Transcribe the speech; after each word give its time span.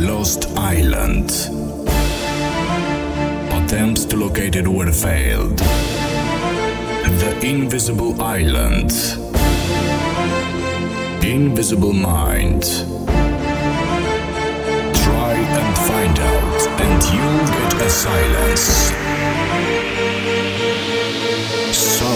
Lost 0.00 0.46
Island. 0.56 1.30
Attempts 3.50 4.04
to 4.06 4.16
locate 4.16 4.54
it 4.54 4.68
were 4.68 4.92
failed. 4.92 5.58
The 5.58 7.38
Invisible 7.42 8.20
Island. 8.22 8.92
Invisible 11.24 11.92
Mind. 11.92 12.62
Try 15.02 15.34
and 15.34 15.78
find 15.88 16.18
out, 16.18 16.60
and 16.80 17.02
you'll 17.12 17.46
get 17.58 17.82
a 17.82 17.90
silence. 17.90 18.92
So, 21.76 22.10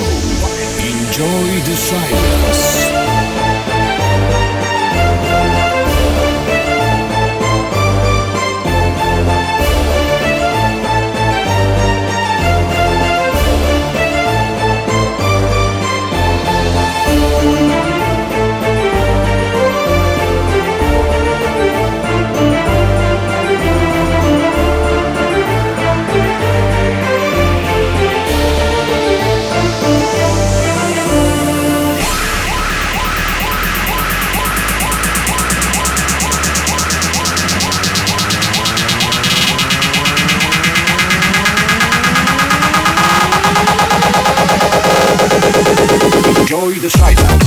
enjoy 0.78 1.60
the 1.69 1.77
silence. 1.77 3.11
Enjoy 46.52 46.74
the 46.80 46.90
silence. 46.90 47.41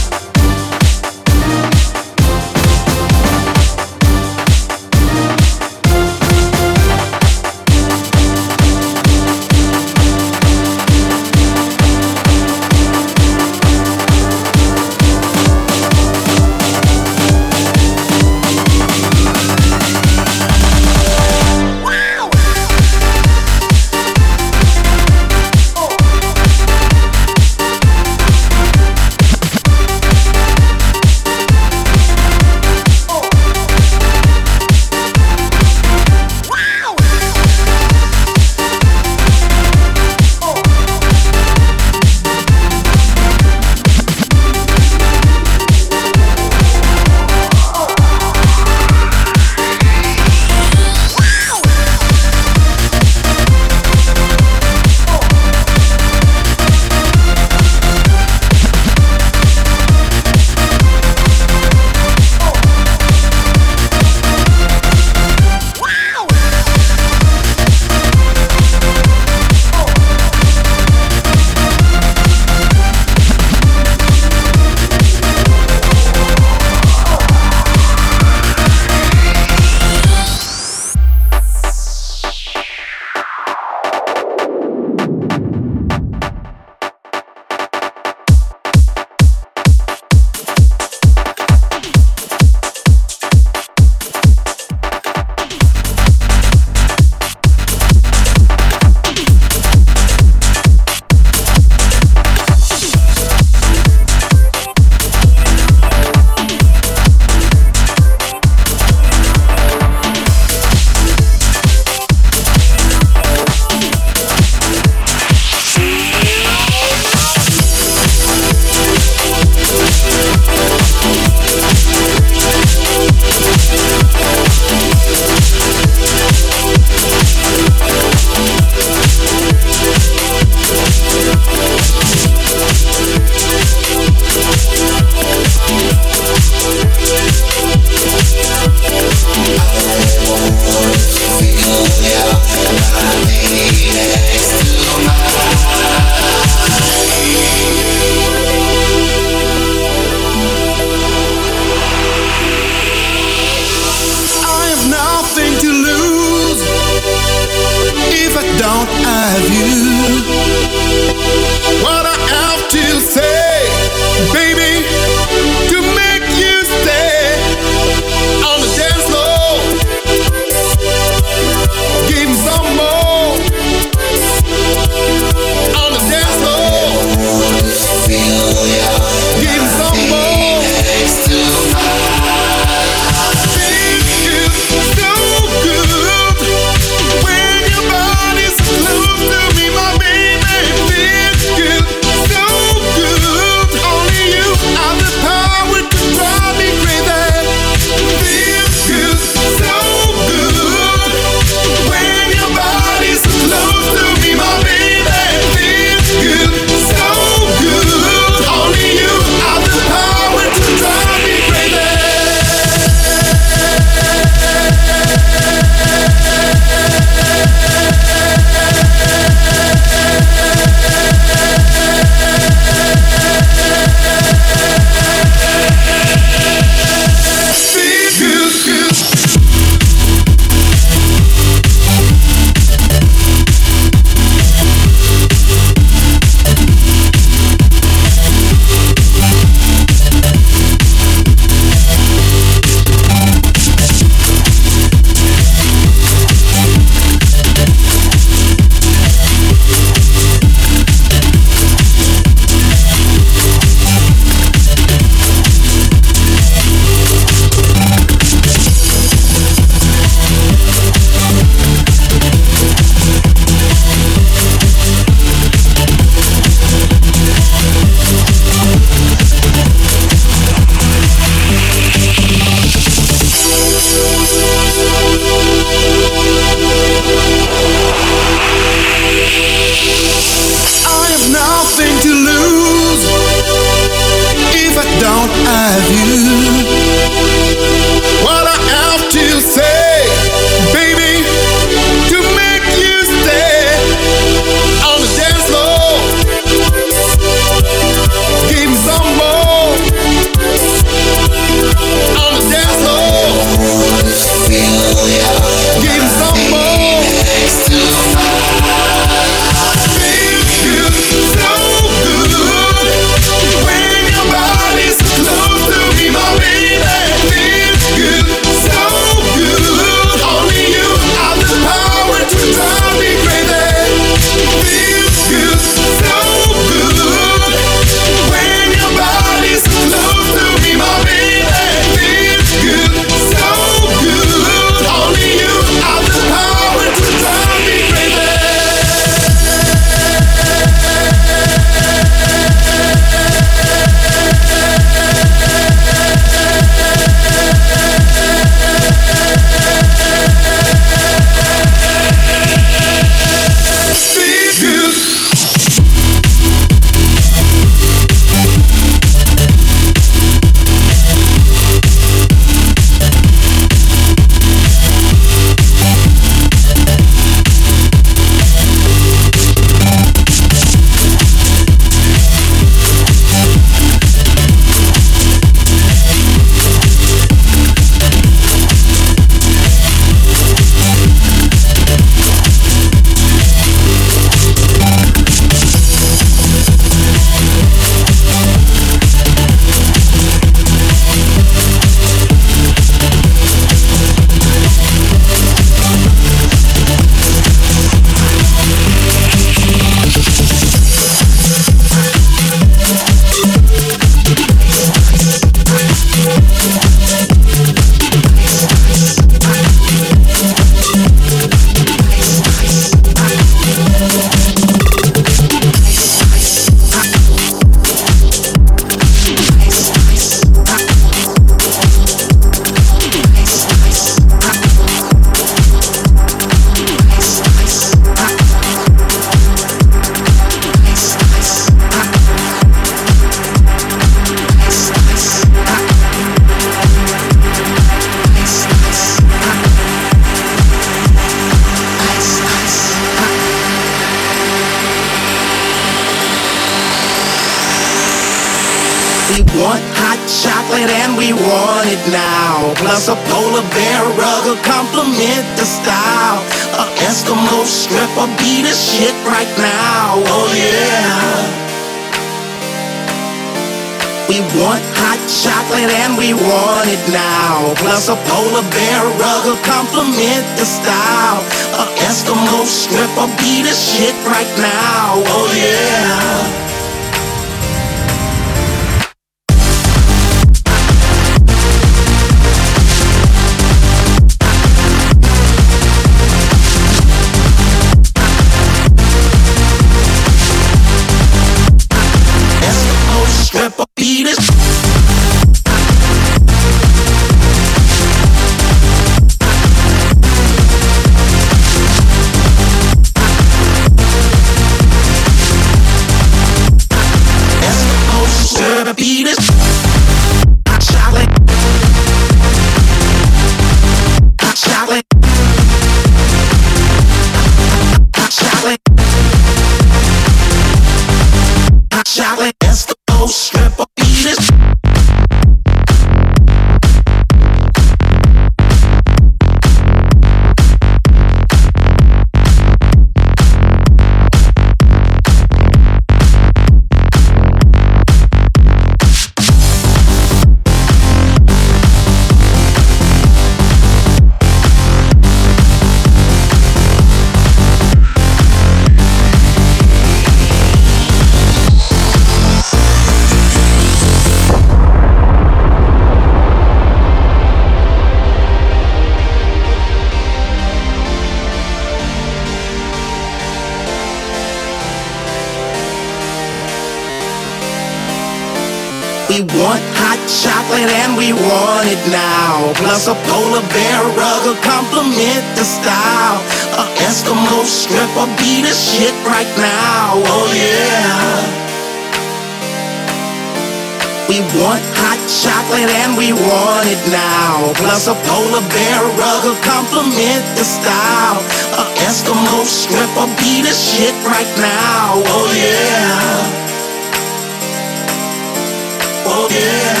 Oh 599.25 599.47
yeah. 599.51 600.00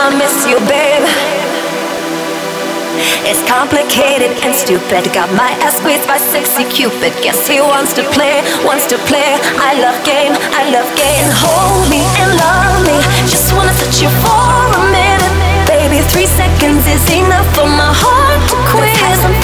I 0.00 0.08
miss 0.16 0.48
you, 0.48 0.56
babe. 0.64 1.04
It's 3.28 3.44
complicated 3.44 4.32
and 4.40 4.56
stupid. 4.56 5.12
Got 5.12 5.28
my 5.36 5.52
ass 5.60 5.76
squeezed 5.76 6.08
by 6.08 6.16
sexy 6.16 6.64
Cupid. 6.72 7.12
Guess 7.20 7.44
he 7.44 7.60
wants 7.60 7.92
to 8.00 8.02
play, 8.16 8.40
wants 8.64 8.88
to 8.88 8.96
play. 9.04 9.36
I 9.60 9.76
love 9.76 10.00
game, 10.08 10.32
I 10.56 10.72
love 10.72 10.88
game. 10.96 11.28
Hold 11.44 11.84
me 11.92 12.00
and 12.16 12.32
love 12.32 12.80
me. 12.88 12.96
Just 13.28 13.52
wanna 13.52 13.76
touch 13.76 14.00
you 14.00 14.08
for 14.24 14.48
a 14.80 14.82
minute. 14.88 15.36
Baby, 15.68 16.00
three 16.08 16.26
seconds 16.32 16.80
is 16.88 17.04
enough 17.12 17.44
for 17.52 17.68
my 17.68 17.92
heart 17.92 18.40
to 18.48 18.56
quit. 18.72 19.00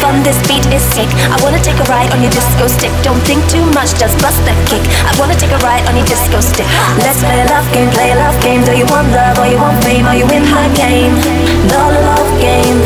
Fun, 0.06 0.22
this 0.22 0.38
beat 0.46 0.62
is 0.70 0.86
sick. 0.94 1.10
I 1.34 1.36
wanna 1.42 1.58
take 1.58 1.74
a 1.82 1.86
ride 1.90 2.14
on 2.14 2.22
your 2.22 2.30
disco 2.30 2.70
stick. 2.70 2.94
Don't 3.02 3.18
think 3.26 3.42
too 3.50 3.66
much, 3.74 3.90
just 3.98 4.14
bust 4.22 4.38
that 4.46 4.54
kick. 4.70 4.78
I 5.02 5.10
wanna 5.18 5.34
take 5.34 5.50
a 5.50 5.58
ride 5.66 5.82
on 5.90 5.98
your 5.98 6.06
disco 6.06 6.38
stick. 6.38 6.62
Let's 7.02 7.18
play 7.26 7.42
a 7.42 7.48
love 7.50 7.66
game, 7.74 7.90
play 7.90 8.14
a 8.14 8.18
love 8.22 8.38
game. 8.38 8.62
Do 8.62 8.70
you 8.70 8.86
want 8.86 9.10
love 9.10 9.34
or 9.42 9.50
you 9.50 9.58
want 9.58 9.82
fame? 9.82 10.06
Are 10.06 10.14
you 10.14 10.22
in 10.30 10.46
my 10.46 10.70
game? 10.78 11.10
The 11.66 11.82
love 12.06 12.30
game. 12.38 12.78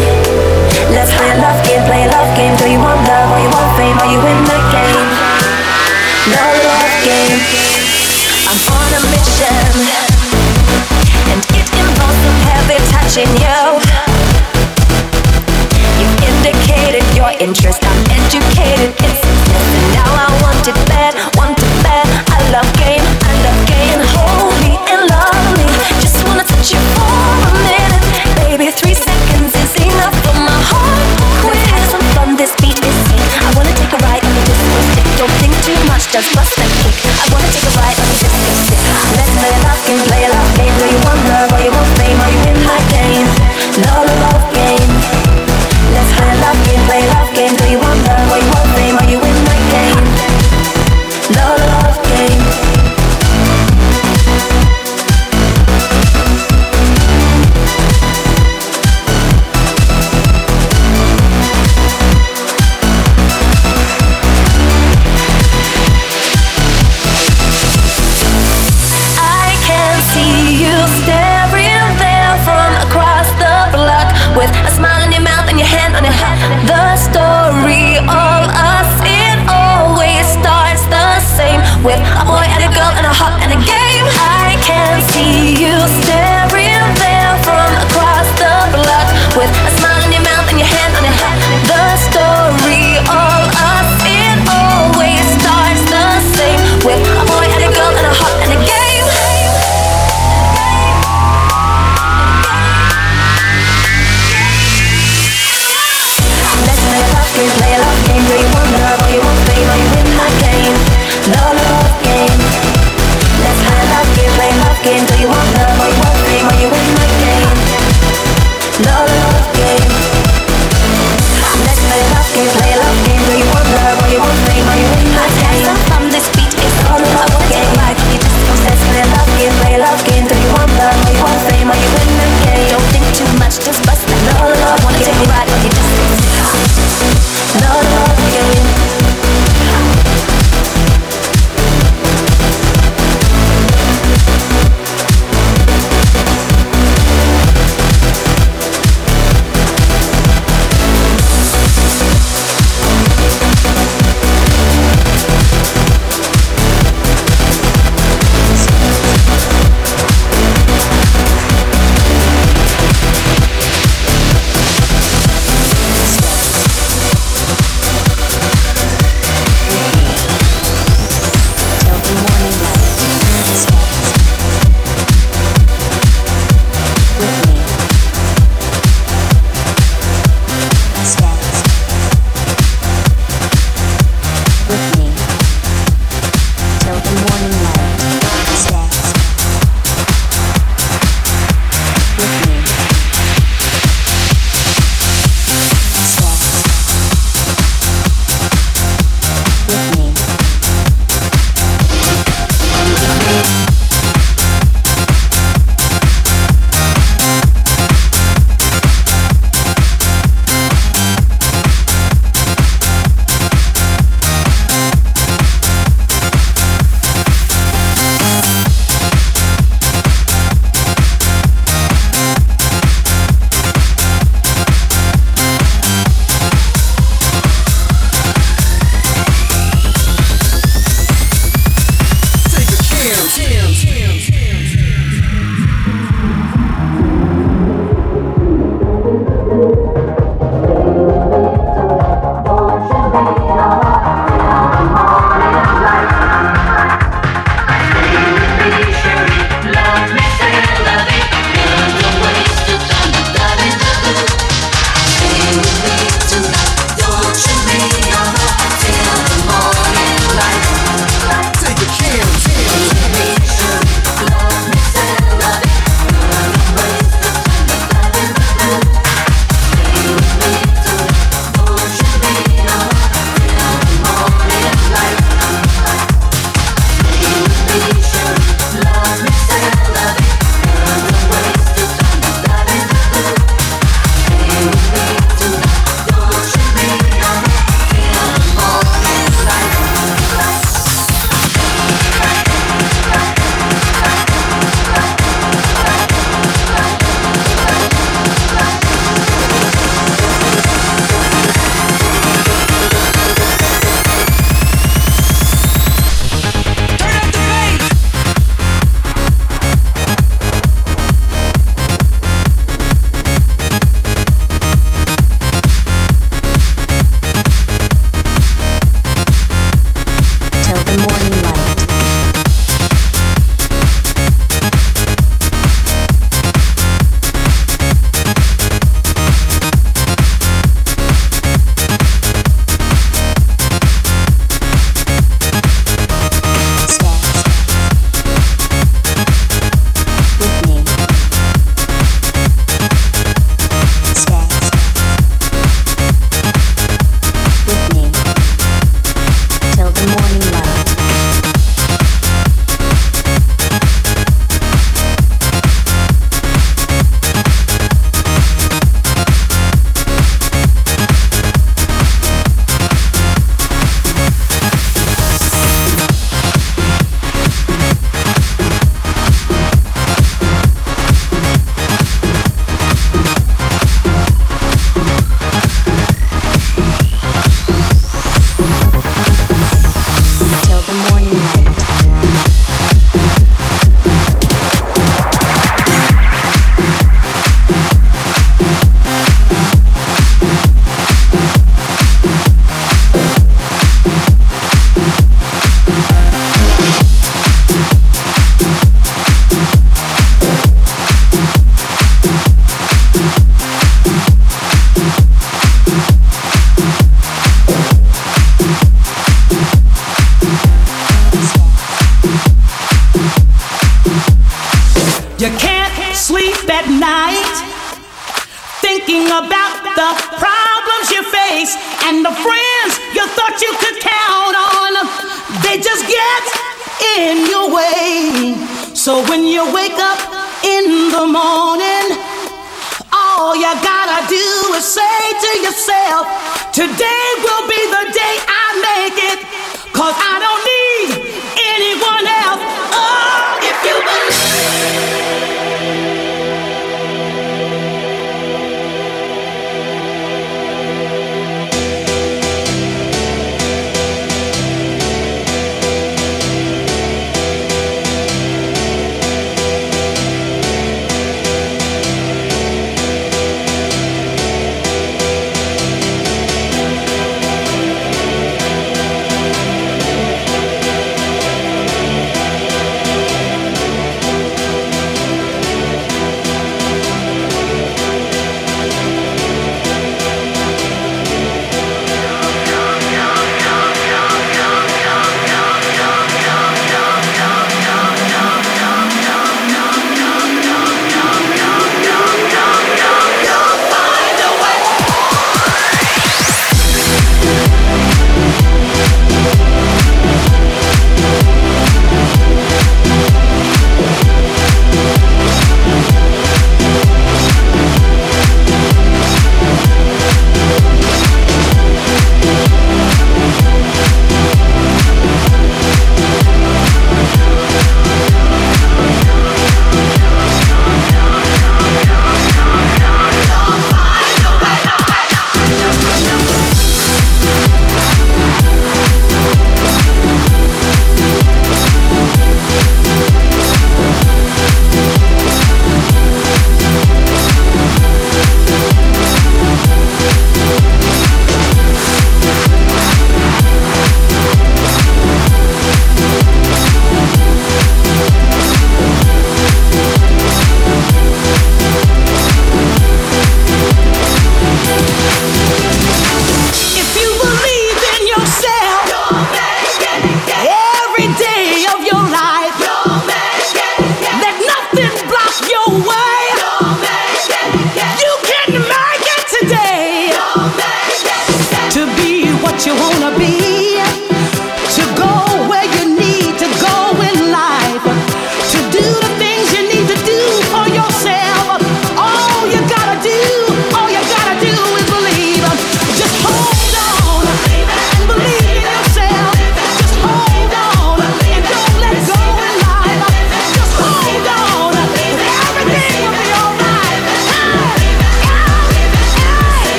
Let's 0.96 1.12
play 1.12 1.28
a 1.28 1.44
love 1.44 1.60
game, 1.60 1.84
play 1.84 2.08
a 2.08 2.10
love 2.16 2.32
game. 2.40 2.56
Do 2.56 2.64
you 2.72 2.80
want 2.80 3.04
love 3.04 3.28
or 3.36 3.40
you 3.44 3.52
want 3.52 3.68
fame? 3.76 4.00
Are 4.00 4.08
you 4.08 4.20
in 4.24 4.40
the 4.48 4.58
game? 4.72 5.08
The 6.24 6.40
love 6.40 6.94
game. 7.04 7.40
I'm 8.48 8.60
on 8.80 8.96
a 8.96 9.00
mission, 9.12 9.68
and 11.36 11.40
it 11.52 11.68
involves 11.68 12.16
some 12.24 12.40
heavy 12.48 12.80
touching. 12.88 13.28
You 13.44 13.69
interest. 17.40 17.80
I'm 17.82 18.04
educated 18.20 18.92
in 19.00 19.12
success, 19.16 19.64
and 19.72 19.88
now 19.96 20.12
I 20.12 20.28
want 20.44 20.60
it 20.68 20.76
bad, 20.92 21.16
want 21.40 21.56
it 21.56 21.74
bad. 21.80 22.04
I 22.28 22.38
love 22.52 22.68
game, 22.76 23.00
I 23.00 23.32
love 23.40 23.60
game. 23.64 24.00
Hold 24.12 24.52
me 24.60 24.76
and 24.92 25.08
love 25.08 25.44
me. 25.56 25.64
Just 26.04 26.20
wanna 26.28 26.44
touch 26.44 26.68
you 26.76 26.80
for 26.92 27.08
a 27.08 27.52
minute, 27.64 28.04
baby. 28.44 28.68
Three 28.70 28.94
seconds 28.94 29.56
is 29.56 29.72
enough 29.80 30.14
for 30.20 30.36
my 30.36 30.60
heart. 30.68 31.08
Let's 31.48 31.64
have 31.72 31.86
some 31.88 32.04
fun. 32.12 32.36
This 32.36 32.52
beat 32.60 32.76
is 32.76 32.96
sick. 33.08 33.28
I 33.40 33.48
wanna 33.56 33.72
take 33.72 33.92
a 33.96 34.00
ride 34.04 34.20
on 34.20 34.32
the 34.36 34.44
disco 34.44 34.76
stick. 34.92 35.08
Don't 35.16 35.34
think 35.40 35.54
too 35.64 35.80
much, 35.88 36.12
just 36.12 36.28
bust 36.36 36.59